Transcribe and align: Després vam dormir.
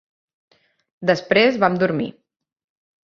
Després 1.11 1.59
vam 1.65 1.77
dormir. 1.85 2.09